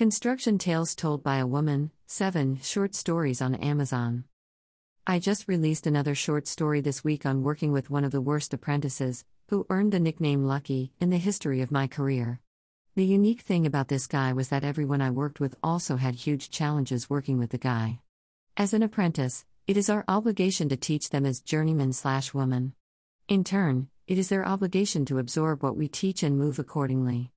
Construction 0.00 0.56
Tales 0.56 0.94
Told 0.94 1.22
by 1.22 1.36
a 1.36 1.46
Woman 1.46 1.90
7 2.06 2.60
Short 2.62 2.94
Stories 2.94 3.42
on 3.42 3.54
Amazon. 3.56 4.24
I 5.06 5.18
just 5.18 5.46
released 5.46 5.86
another 5.86 6.14
short 6.14 6.46
story 6.46 6.80
this 6.80 7.04
week 7.04 7.26
on 7.26 7.42
working 7.42 7.70
with 7.70 7.90
one 7.90 8.04
of 8.04 8.10
the 8.10 8.22
worst 8.22 8.54
apprentices, 8.54 9.26
who 9.50 9.66
earned 9.68 9.92
the 9.92 10.00
nickname 10.00 10.46
Lucky, 10.46 10.90
in 11.00 11.10
the 11.10 11.18
history 11.18 11.60
of 11.60 11.70
my 11.70 11.86
career. 11.86 12.40
The 12.96 13.04
unique 13.04 13.42
thing 13.42 13.66
about 13.66 13.88
this 13.88 14.06
guy 14.06 14.32
was 14.32 14.48
that 14.48 14.64
everyone 14.64 15.02
I 15.02 15.10
worked 15.10 15.38
with 15.38 15.54
also 15.62 15.96
had 15.96 16.14
huge 16.14 16.48
challenges 16.48 17.10
working 17.10 17.38
with 17.38 17.50
the 17.50 17.58
guy. 17.58 18.00
As 18.56 18.72
an 18.72 18.82
apprentice, 18.82 19.44
it 19.66 19.76
is 19.76 19.90
our 19.90 20.06
obligation 20.08 20.70
to 20.70 20.78
teach 20.78 21.10
them 21.10 21.26
as 21.26 21.42
journeyman 21.42 21.92
slash 21.92 22.32
woman. 22.32 22.72
In 23.28 23.44
turn, 23.44 23.88
it 24.06 24.16
is 24.16 24.30
their 24.30 24.48
obligation 24.48 25.04
to 25.04 25.18
absorb 25.18 25.62
what 25.62 25.76
we 25.76 25.88
teach 25.88 26.22
and 26.22 26.38
move 26.38 26.58
accordingly. 26.58 27.32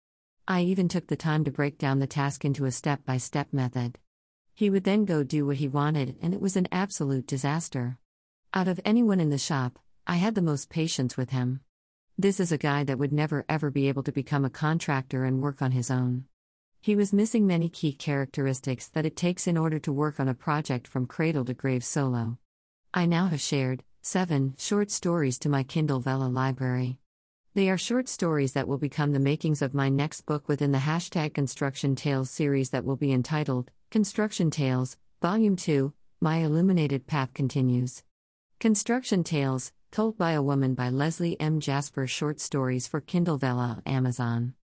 I 0.48 0.64
even 0.64 0.90
took 0.90 1.08
the 1.08 1.16
time 1.16 1.46
to 1.46 1.52
break 1.52 1.78
down 1.78 2.00
the 2.00 2.08
task 2.08 2.44
into 2.44 2.66
a 2.66 2.72
step 2.72 3.06
by 3.06 3.16
step 3.16 3.48
method. 3.54 3.98
He 4.54 4.70
would 4.70 4.84
then 4.84 5.06
go 5.06 5.24
do 5.24 5.46
what 5.46 5.58
he 5.58 5.70
wanted, 5.70 6.18
and 6.22 6.34
it 6.34 6.42
was 6.42 6.58
an 6.58 6.68
absolute 6.70 7.26
disaster. 7.26 7.98
Out 8.54 8.68
of 8.68 8.82
anyone 8.84 9.22
in 9.22 9.30
the 9.30 9.38
shop, 9.38 9.80
I 10.06 10.18
had 10.18 10.36
the 10.36 10.42
most 10.42 10.70
patience 10.70 11.16
with 11.16 11.30
him. 11.30 11.62
This 12.18 12.42
is 12.42 12.52
a 12.52 12.58
guy 12.58 12.84
that 12.84 13.00
would 13.00 13.14
never 13.14 13.46
ever 13.48 13.72
be 13.72 13.88
able 13.88 14.04
to 14.04 14.12
become 14.12 14.44
a 14.44 14.50
contractor 14.50 15.24
and 15.24 15.42
work 15.42 15.62
on 15.62 15.72
his 15.72 15.90
own. 15.90 16.26
He 16.82 16.98
was 16.98 17.14
missing 17.14 17.48
many 17.48 17.70
key 17.70 17.94
characteristics 17.94 18.90
that 18.90 19.06
it 19.06 19.16
takes 19.16 19.48
in 19.48 19.58
order 19.58 19.80
to 19.80 19.94
work 19.94 20.20
on 20.20 20.28
a 20.28 20.34
project 20.34 20.90
from 20.90 21.08
cradle 21.08 21.46
to 21.46 21.54
grave 21.54 21.86
solo. 21.86 22.38
I 22.94 23.06
now 23.06 23.28
have 23.28 23.40
shared 23.40 23.86
seven 24.02 24.56
short 24.58 24.92
stories 24.92 25.40
to 25.40 25.50
my 25.50 25.64
Kindle 25.64 26.02
Vella 26.02 26.26
library. 26.28 27.00
They 27.56 27.70
are 27.70 27.78
short 27.78 28.10
stories 28.10 28.54
that 28.54 28.68
will 28.68 28.80
become 28.80 29.12
the 29.12 29.20
makings 29.20 29.62
of 29.62 29.76
my 29.76 29.88
next 29.88 30.22
book 30.22 30.48
within 30.48 30.72
the 30.72 30.80
hashtag 30.80 31.36
Construction 31.36 31.96
Tales 31.96 32.32
series 32.32 32.72
that 32.72 32.84
will 32.84 32.96
be 32.96 33.12
entitled 33.12 33.70
Construction 33.92 34.50
Tales, 34.50 34.98
Volume 35.22 35.56
2 35.56 35.94
My 36.20 36.38
Illuminated 36.38 37.06
Path 37.06 37.32
Continues. 37.36 38.02
Construction 38.60 39.24
Tales, 39.24 39.72
told 39.92 40.18
by 40.18 40.32
a 40.32 40.42
woman 40.42 40.74
by 40.74 40.90
Leslie 40.90 41.40
M. 41.40 41.60
Jasper 41.60 42.08
Short 42.08 42.40
Stories 42.40 42.88
for 42.88 43.00
Kindle 43.00 43.38
Vella, 43.38 43.84
Amazon. 43.86 44.56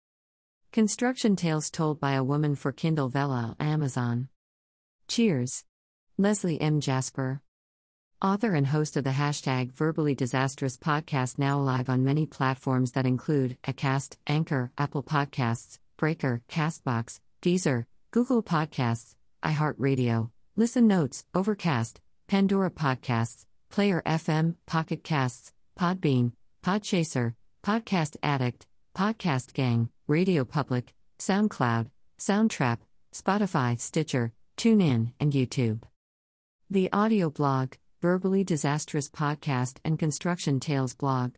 Construction 0.71 1.35
Tales 1.35 1.69
told 1.69 1.99
by 1.99 2.13
a 2.13 2.23
woman 2.23 2.55
for 2.55 2.71
Kindle 2.71 3.09
Vella, 3.09 3.55
Amazon. 3.59 4.29
Cheers. 5.07 5.63
Leslie 6.17 6.59
M. 6.59 6.79
Jasper. 6.79 7.43
Author 8.21 8.53
and 8.53 8.67
host 8.67 8.97
of 8.97 9.05
the 9.05 9.11
hashtag 9.11 9.71
Verbally 9.71 10.13
Disastrous 10.13 10.75
podcast, 10.75 11.39
now 11.39 11.57
live 11.57 11.87
on 11.87 12.03
many 12.03 12.25
platforms 12.25 12.91
that 12.91 13.05
include 13.05 13.57
Acast, 13.63 14.17
Anchor, 14.27 14.73
Apple 14.77 15.03
Podcasts, 15.03 15.79
Breaker, 15.95 16.41
Castbox, 16.49 17.21
Deezer, 17.41 17.85
Google 18.11 18.43
Podcasts, 18.43 19.15
iHeartRadio, 19.41 20.31
Listen 20.57 20.85
Notes, 20.85 21.23
Overcast, 21.33 22.01
Pandora 22.27 22.69
Podcasts, 22.69 23.45
Player 23.69 24.01
FM, 24.05 24.55
Pocket 24.65 25.01
Casts, 25.01 25.53
Podbean, 25.79 26.33
Podchaser, 26.61 27.35
Podcast 27.63 28.17
Addict, 28.21 28.67
Podcast 28.93 29.53
Gang, 29.53 29.87
Radio 30.07 30.43
Public, 30.43 30.93
SoundCloud, 31.19 31.87
Soundtrap, 32.19 32.79
Spotify, 33.15 33.79
Stitcher, 33.79 34.33
TuneIn, 34.57 35.13
and 35.21 35.31
YouTube. 35.31 35.83
The 36.69 36.91
audio 36.91 37.29
blog, 37.29 37.75
Verbally 38.01 38.45
Disastrous 38.45 39.09
Podcast 39.09 39.79
and 39.83 39.99
Construction 39.99 40.61
Tales 40.61 40.93
blog. 40.93 41.33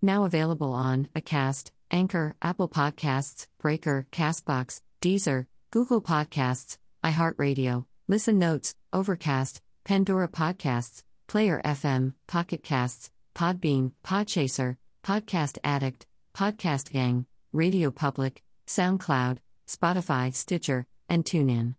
Now 0.00 0.24
available 0.24 0.72
on 0.72 1.08
Acast, 1.14 1.70
Anchor, 1.90 2.34
Apple 2.40 2.68
Podcasts, 2.70 3.46
Breaker, 3.58 4.06
Castbox, 4.10 4.80
Deezer, 5.02 5.46
Google 5.70 6.00
Podcasts, 6.00 6.78
iHeartRadio, 7.04 7.84
Listen 8.06 8.38
Notes, 8.38 8.74
Overcast, 8.90 9.60
Pandora 9.84 10.28
Podcasts, 10.28 11.02
Player 11.26 11.60
FM, 11.62 12.14
Pocket 12.26 12.62
Casts, 12.62 13.10
Podbean, 13.34 13.92
Podchaser, 14.02 14.78
Podcast 15.04 15.58
Addict, 15.62 16.06
Podcast 16.34 16.90
Gang, 16.90 17.26
Radio 17.52 17.90
Public, 17.90 18.42
SoundCloud, 18.66 19.38
Spotify, 19.66 20.34
Stitcher, 20.34 20.86
and 21.10 21.26
TuneIn. 21.26 21.74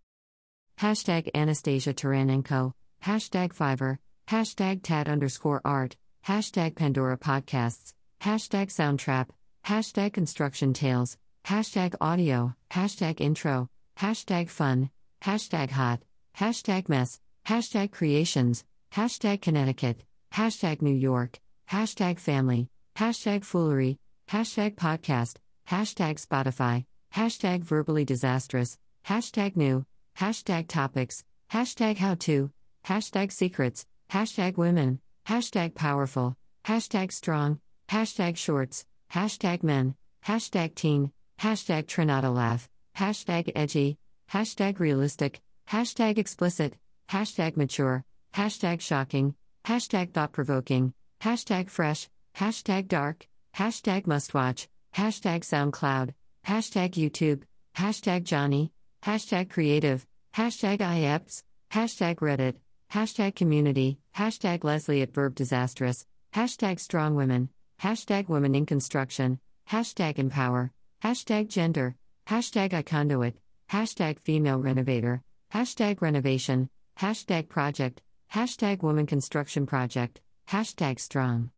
Hashtag 0.79 1.29
Anastasia 1.33 1.95
Taranenko, 1.95 2.73
hashtag 3.03 3.55
Fiverr, 3.55 3.97
hashtag 4.29 4.81
Tad 4.83 5.09
underscore 5.09 5.59
art, 5.65 5.95
hashtag 6.27 6.75
Pandora 6.75 7.17
Podcasts, 7.17 7.93
hashtag 8.21 8.67
Soundtrap, 8.67 9.29
hashtag 9.65 10.13
Construction 10.13 10.71
Tales, 10.71 11.17
hashtag 11.45 11.95
Audio, 11.99 12.53
hashtag 12.69 13.21
Intro, 13.21 13.67
hashtag 13.97 14.47
Fun, 14.49 14.91
hashtag 15.23 15.71
Hot, 15.71 16.01
hashtag 16.37 16.87
Mess, 16.87 17.19
hashtag 17.47 17.91
Creations, 17.91 18.63
hashtag 18.93 19.41
Connecticut, 19.41 20.03
hashtag 20.31 20.83
New 20.83 20.93
York, 20.93 21.39
hashtag 21.71 22.19
family, 22.19 22.69
hashtag 22.95 23.43
foolery, 23.43 23.97
hashtag 24.29 24.75
podcast, 24.75 25.37
hashtag 25.67 26.23
Spotify, 26.23 26.85
hashtag 27.15 27.63
verbally 27.63 28.05
disastrous, 28.05 28.77
hashtag 29.07 29.55
new, 29.55 29.83
hashtag 30.19 30.67
topics, 30.67 31.23
hashtag 31.51 31.97
how 31.97 32.13
to, 32.13 32.51
hashtag 32.85 33.31
secrets, 33.31 33.87
hashtag 34.09 34.57
women, 34.57 34.99
hashtag 35.27 35.75
powerful, 35.75 36.35
hashtag 36.65 37.11
strong, 37.11 37.59
hashtag 37.87 38.35
shorts, 38.37 38.85
hashtag 39.13 39.63
men, 39.63 39.95
hashtag 40.25 40.75
teen, 40.75 41.11
hashtag 41.39 41.85
Trinata 41.85 42.33
laugh, 42.33 42.67
hashtag 42.97 43.51
edgy, 43.55 43.97
hashtag 44.31 44.79
realistic, 44.79 45.39
hashtag 45.69 46.17
explicit, 46.17 46.73
hashtag 47.09 47.55
mature, 47.55 48.03
hashtag 48.33 48.81
shocking, 48.81 49.35
hashtag 49.65 50.11
thought 50.11 50.31
provoking, 50.31 50.93
hashtag 51.21 51.69
fresh, 51.69 52.09
hashtag 52.35 52.87
dark, 52.87 53.27
hashtag 53.55 54.05
mustwatch, 54.05 54.67
hashtag 54.95 55.41
SoundCloud, 55.41 56.13
hashtag 56.47 56.93
YouTube, 56.93 57.43
hashtag 57.77 58.23
Johnny, 58.23 58.71
hashtag 59.03 59.49
creative, 59.49 60.05
hashtag 60.35 60.79
IEPS, 60.79 61.43
hashtag 61.71 62.15
Reddit, 62.15 62.55
hashtag 62.91 63.35
community, 63.35 63.99
hashtag 64.15 64.63
Leslie 64.63 65.01
at 65.01 65.13
Verb 65.13 65.35
Disastrous, 65.35 66.05
hashtag 66.33 66.79
strong 66.79 67.15
women, 67.15 67.49
hashtag 67.81 68.27
women 68.27 68.55
in 68.55 68.65
construction, 68.65 69.39
hashtag 69.69 70.17
empower, 70.17 70.71
hashtag 71.03 71.49
gender, 71.49 71.95
hashtag 72.27 72.71
iConduit, 72.71 73.33
hashtag 73.71 74.19
female 74.19 74.57
renovator, 74.57 75.21
hashtag 75.53 76.01
renovation, 76.01 76.69
hashtag 76.99 77.47
project, 77.47 78.01
hashtag 78.33 78.81
woman 78.81 79.05
construction 79.05 79.67
project, 79.67 80.19
hashtag 80.47 80.99
strong, 80.99 81.51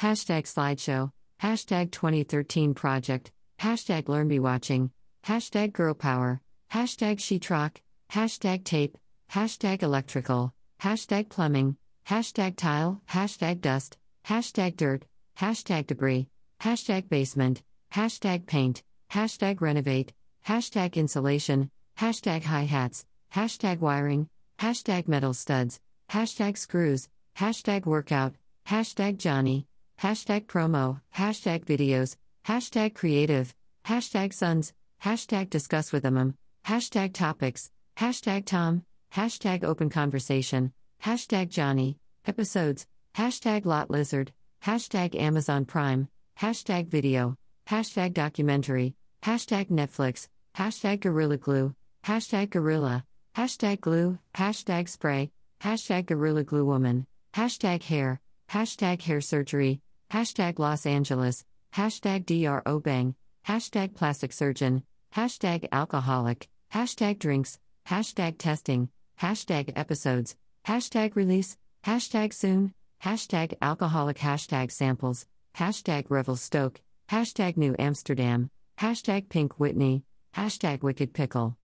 hashtag 0.00 0.44
slideshow, 0.44 1.10
hashtag 1.42 1.90
2013 1.90 2.72
project, 2.72 3.30
hashtag 3.58 4.04
learnbewatching, 4.04 4.90
hashtag 5.24 5.74
girl 5.74 5.92
power, 5.92 6.40
hashtag 6.72 7.18
sheetrock, 7.18 7.76
hashtag 8.10 8.64
tape, 8.64 8.96
hashtag 9.30 9.82
electrical, 9.82 10.54
hashtag 10.80 11.28
plumbing, 11.28 11.76
hashtag 12.08 12.56
tile, 12.56 13.02
hashtag 13.10 13.60
dust, 13.60 13.98
hashtag 14.26 14.76
dirt, 14.76 15.04
hashtag 15.38 15.86
debris, 15.86 16.26
hashtag 16.60 17.08
basement, 17.08 17.62
hashtag 17.92 18.46
paint, 18.46 18.82
hashtag 19.10 19.60
renovate, 19.60 20.12
hashtag 20.46 20.94
insulation, 20.94 21.70
hashtag 21.98 22.42
hi 22.44 22.62
hats, 22.62 23.04
hashtag 23.34 23.78
wiring, 23.80 24.28
hashtag 24.58 25.06
metal 25.06 25.34
studs, 25.34 25.80
hashtag 26.10 26.56
screws, 26.56 27.08
hashtag 27.36 27.84
workout, 27.84 28.34
hashtag 28.66 29.18
Johnny, 29.18 29.66
hashtag 30.00 30.46
promo, 30.46 31.00
hashtag 31.14 31.66
videos, 31.66 32.16
hashtag 32.46 32.94
creative, 32.94 33.54
hashtag 33.84 34.32
sons, 34.32 34.72
hashtag 35.02 35.50
discuss 35.50 35.92
with 35.92 36.04
them, 36.04 36.34
hashtag 36.66 37.12
topics, 37.12 37.70
hashtag 37.98 38.46
Tom, 38.46 38.82
hashtag 39.14 39.64
open 39.64 39.90
conversation, 39.90 40.72
hashtag 41.02 41.48
Johnny, 41.48 41.98
episodes, 42.26 42.86
hashtag 43.16 43.64
lot 43.64 43.90
lizard, 43.90 44.32
hashtag 44.64 45.14
Amazon 45.14 45.64
Prime, 45.64 46.08
hashtag 46.38 46.88
video, 46.88 47.36
hashtag 47.68 48.14
documentary, 48.14 48.94
hashtag 49.22 49.68
Netflix, 49.68 50.28
hashtag 50.56 51.00
Gorilla 51.00 51.36
Glue, 51.36 51.74
hashtag 52.04 52.50
Gorilla, 52.50 53.04
hashtag 53.36 53.80
glue, 53.80 54.18
hashtag 54.34 54.88
spray, 54.88 55.30
hashtag 55.60 56.06
Gorilla 56.06 56.44
Glue 56.44 56.64
Woman, 56.64 57.06
hashtag 57.34 57.82
hair, 57.82 58.20
hashtag 58.48 59.02
hair 59.02 59.20
surgery, 59.20 59.80
hashtag 60.12 60.58
Los 60.58 60.86
Angeles, 60.86 61.44
hashtag 61.74 62.24
DrObeng, 62.26 63.14
hashtag 63.46 63.94
plastic 63.94 64.32
surgeon, 64.32 64.84
hashtag 65.14 65.66
alcoholic, 65.72 66.48
hashtag 66.72 67.18
drinks, 67.18 67.58
hashtag 67.88 68.36
testing, 68.38 68.88
hashtag 69.20 69.72
episodes, 69.76 70.34
hashtag 70.66 71.14
release, 71.14 71.56
hashtag 71.84 72.32
soon, 72.32 72.72
hashtag 73.04 73.54
alcoholic, 73.60 74.18
hashtag 74.18 74.72
samples, 74.72 75.26
hashtag 75.56 76.06
Revelstoke, 76.08 76.80
hashtag 77.10 77.56
New 77.56 77.76
Amsterdam, 77.78 78.50
hashtag 78.78 79.28
Pink 79.28 79.58
Whitney, 79.60 80.04
hashtag 80.34 80.82
Wicked 80.82 81.12
Pickle, 81.12 81.56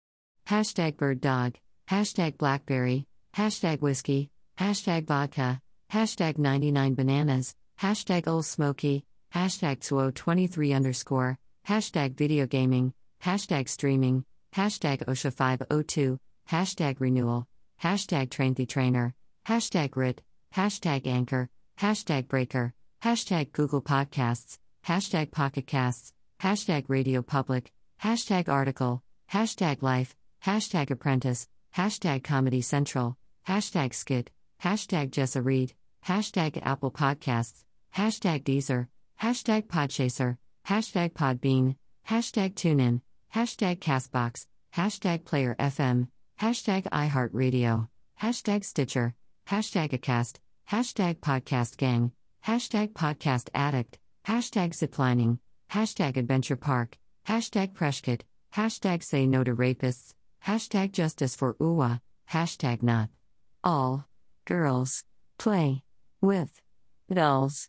hashtag 0.48 0.96
Bird 0.96 1.20
Dog, 1.20 1.54
hashtag 1.88 2.38
Blackberry, 2.38 3.06
hashtag 3.36 3.80
Whiskey, 3.80 4.30
hashtag 4.58 5.06
Vodka, 5.06 5.60
hashtag 5.92 6.38
99 6.38 6.94
Bananas, 6.94 7.54
hashtag 7.80 8.26
Ole 8.26 8.42
Smoky, 8.42 9.04
hashtag 9.32 9.78
Two23 9.78 10.74
underscore, 10.74 11.38
hashtag 11.68 12.16
Video 12.16 12.46
Gaming, 12.46 12.92
hashtag 13.22 13.68
Streaming, 13.68 14.24
hashtag 14.54 15.04
OSHA 15.04 15.32
502, 15.32 16.18
hashtag 16.50 17.00
Renewal, 17.00 17.46
hashtag 17.82 18.30
Train 18.30 18.54
the 18.54 18.66
Trainer, 18.66 19.14
hashtag 19.46 19.96
RIT, 19.96 20.22
hashtag 20.54 21.06
Anchor, 21.06 21.48
hashtag 21.80 22.28
Breaker, 22.28 22.74
hashtag 23.02 23.52
Google 23.52 23.82
Podcasts, 23.82 24.58
hashtag 24.86 25.30
Pocket 25.30 25.66
Casts, 25.66 26.12
hashtag 26.40 26.84
Radio 26.88 27.22
Public, 27.22 27.72
hashtag 28.02 28.48
Article, 28.48 29.02
hashtag 29.32 29.82
Life, 29.82 30.14
hashtag 30.44 30.90
Apprentice, 30.90 31.48
hashtag 31.76 32.22
Comedy 32.22 32.60
Central, 32.60 33.16
hashtag 33.48 33.94
Skit, 33.94 34.30
hashtag 34.62 35.10
Jessa 35.10 35.44
Reed, 35.44 35.72
hashtag 36.06 36.60
Apple 36.62 36.90
Podcasts, 36.90 37.64
hashtag 37.94 38.44
Deezer, 38.44 38.88
hashtag 39.20 39.66
Podchaser, 39.66 40.36
hashtag 40.66 41.12
Podbean, 41.12 41.76
hashtag 42.08 42.54
TuneIn, 42.54 43.00
hashtag 43.34 43.78
Castbox, 43.78 44.46
hashtag 44.74 45.24
Player 45.24 45.56
FM, 45.58 46.08
hashtag 46.40 46.88
iHeartRadio, 46.90 47.88
hashtag 48.20 48.64
Stitcher, 48.64 49.14
hashtag 49.48 49.90
Acast, 49.98 50.36
hashtag 50.70 51.16
Podcast 51.16 51.76
Gang, 51.76 52.12
hashtag 52.46 52.92
Podcast 52.92 53.48
Addict, 53.54 53.98
hashtag 54.26 54.70
Ziplining, 54.70 55.38
hashtag 55.72 56.16
Adventure 56.16 56.56
Park, 56.56 56.98
hashtag 57.26 57.72
Preshkit, 57.72 58.22
hashtag 58.54 59.02
Say 59.02 59.26
No 59.26 59.44
to 59.44 59.54
Rapists, 59.54 60.14
hashtag 60.46 60.92
Justice 60.92 61.36
for 61.36 61.54
UWA, 61.54 62.00
hashtag 62.30 62.82
Not. 62.82 63.08
All. 63.62 64.06
Girls. 64.44 65.04
Play. 65.38 65.82
With. 66.20 66.60
Dolls. 67.12 67.68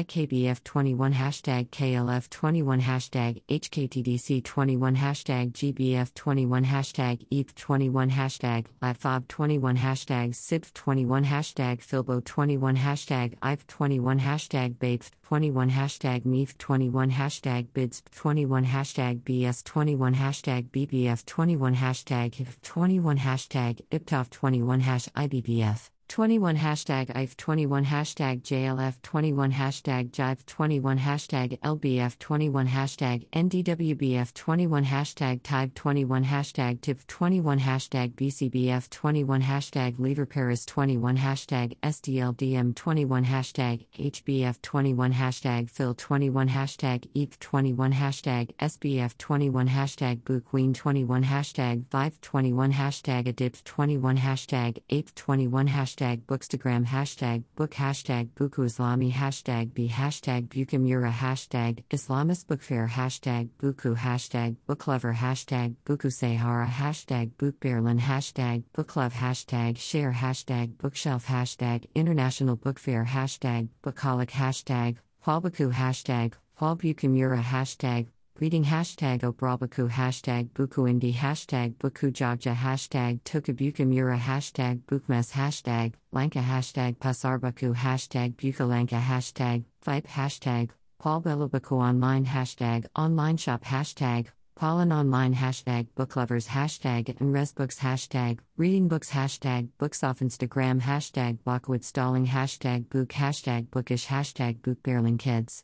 IKBF21 0.01 1.13
hashtag 1.13 1.69
KLF21 1.69 2.81
hashtag 2.81 3.41
HKTDC21 3.47 4.95
hashtag 4.95 5.51
GBF21 5.51 6.65
hashtag 6.65 7.27
ETH21 7.29 8.09
hashtag 8.09 8.65
LATFOB21 8.81 9.77
hashtag 9.77 10.33
SIBF21 10.33 11.25
hashtag 11.25 11.85
Filbo21 11.85 12.77
hashtag 12.77 13.37
IF21 13.41 14.19
hashtag 14.19 14.75
BAPE21 14.77 15.69
hashtag 15.69 16.25
MEF21 16.25 17.11
hashtag 17.11 17.67
BIDS21 17.75 18.65
hashtag 18.65 19.21
BS21 19.21 20.15
hashtag 20.15 20.69
BBF21 20.71 21.75
hashtag 21.75 22.31
HIF21 22.41 23.17
hashtag 23.19 23.81
IPTOF21 23.91 24.81
hash 24.81 25.07
IBBF 25.09 25.89
21 26.11 26.57
hashtag 26.57 27.09
IF 27.15 27.37
21 27.37 27.85
hashtag 27.85 28.41
JLF 28.41 29.01
21 29.01 29.53
hashtag 29.53 30.11
Jive 30.11 30.45
21 30.45 30.97
hashtag 30.99 31.57
LBF 31.61 32.19
21 32.19 32.67
hashtag 32.67 33.25
NDWBF 33.31 34.33
21 34.33 34.83
hashtag 34.83 35.41
TIBE 35.41 35.73
21 35.73 36.25
hashtag 36.25 36.81
TIP 36.81 37.07
21 37.07 37.59
hashtag 37.59 38.13
BCBF 38.15 38.89
21 38.89 39.41
hashtag 39.41 39.97
Leader 39.99 40.25
Paris 40.25 40.65
21 40.65 41.15
hashtag 41.15 41.77
SDLDM 41.81 42.75
21 42.75 43.23
hashtag 43.23 43.85
HBF 43.97 44.61
21 44.61 45.13
hashtag 45.13 45.69
Phil 45.69 45.93
21 45.93 46.49
hashtag 46.49 47.07
EAP 47.15 47.39
21 47.39 47.93
hashtag 47.93 48.49
SBF 48.59 49.17
21 49.17 49.69
hashtag 49.69 50.19
Bookween 50.23 50.73
21 50.73 51.23
hashtag 51.23 51.85
Vive 51.89 52.19
21 52.19 52.73
hashtag 52.73 53.27
ADIP 53.29 53.63
21 53.63 54.17
hashtag 54.17 54.77
APE 54.89 55.15
21 55.15 55.67
hashtag 55.69 56.00
hashtag 56.01 56.21
bookstagram 56.25 56.85
hashtag 56.85 57.43
book 57.55 57.71
hashtag 57.71 58.29
buku 58.33 58.65
islami 58.65 59.11
hashtag 59.11 59.71
b 59.75 59.87
hashtag 59.87 60.47
bukamura 60.47 61.11
hashtag 61.11 61.83
islamist 61.91 62.47
book 62.47 62.61
fair 62.61 62.87
hashtag 62.87 63.49
buku 63.61 63.95
hashtag 63.95 64.55
booklover 64.67 65.13
hashtag 65.13 65.75
buku 65.85 66.11
sahara 66.11 66.65
hashtag 66.65 67.29
bookberlin 67.37 67.99
hashtag 67.99 68.63
booklove 68.73 69.13
hashtag 69.13 69.77
share 69.77 70.13
hashtag 70.13 70.75
bookshelf 70.79 71.27
hashtag 71.27 71.85
international 71.93 72.55
book 72.55 72.79
fair 72.79 73.05
hashtag 73.05 73.67
bookaholic 73.83 74.31
hashtag 74.31 74.97
Hualbuku 75.27 75.71
hashtag 75.71 76.33
Hualbukamura 76.59 77.43
hashtag 77.43 78.07
Reading 78.39 78.63
hashtag 78.63 79.21
Obrabaku 79.21 79.87
hashtag 79.89 80.49
Bukuindi 80.51 81.13
hashtag 81.13 81.75
Bukujagja 81.75 82.55
hashtag 82.55 83.21
Tokabukamura 83.21 84.17
hashtag 84.17 84.81
Bukmes 84.87 85.33
hashtag 85.33 85.93
Lanka 86.11 86.39
hashtag 86.39 86.97
Pasarbaku 86.97 87.75
hashtag 87.75 88.35
Bukalanka 88.35 88.99
hashtag 88.99 89.65
Vipe 89.85 90.07
hashtag 90.07 90.69
Paulbelubaku 90.99 91.73
online 91.73 92.25
hashtag 92.25 92.87
Online 92.95 93.37
shop 93.37 93.63
hashtag 93.63 94.27
Pollen 94.55 94.91
online 94.91 95.35
hashtag 95.35 95.87
Booklovers 95.95 96.47
hashtag 96.47 97.09
and 97.09 97.35
Resbooks 97.35 97.79
hashtag 97.79 98.39
Reading 98.57 98.87
books 98.87 99.11
hashtag 99.11 99.69
Books 99.77 100.03
off 100.03 100.19
Instagram 100.19 100.81
hashtag 100.81 101.37
Blockwood 101.43 101.83
stalling 101.83 102.25
hashtag 102.25 102.89
Book 102.89 103.09
hashtag 103.09 103.67
Bookish 103.69 104.07
hashtag 104.07 104.63
Book 104.63 104.79
Kids 105.19 105.63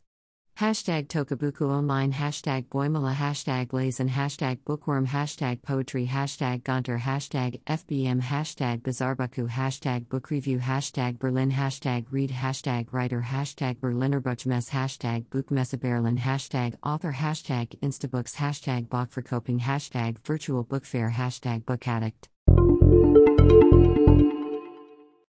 Hashtag 0.58 1.06
Tokabuku 1.06 1.70
Online 1.70 2.12
Hashtag 2.12 2.66
Boimala 2.66 3.14
Hashtag 3.14 3.68
Lazen 3.68 4.08
Hashtag 4.08 4.58
Bookworm 4.64 5.06
Hashtag 5.06 5.62
Poetry 5.62 6.04
Hashtag 6.08 6.64
Gonter 6.64 6.98
Hashtag 6.98 7.60
FBM 7.62 8.20
Hashtag 8.20 8.82
Bizarbaku 8.82 9.48
Hashtag 9.48 10.08
Book 10.08 10.30
Review 10.30 10.58
Hashtag 10.58 11.20
Berlin 11.20 11.52
Hashtag 11.52 12.06
Read 12.10 12.30
Hashtag 12.30 12.88
Writer 12.90 13.22
Hashtag 13.22 13.78
Berliner 13.80 14.20
Buchmesse 14.20 14.70
Hashtag 14.70 15.26
Buchmesse 15.26 15.78
Berlin 15.78 16.18
Hashtag 16.18 16.74
Author 16.82 17.12
Hashtag 17.12 17.78
Instabooks 17.78 18.34
Hashtag 18.34 18.88
Bachverkoping 18.88 19.60
Hashtag 19.60 20.18
Virtual 20.26 20.64
Book 20.64 20.84
Fair 20.84 21.12
Hashtag 21.16 21.64
Book 21.66 21.86
Addict 21.86 22.28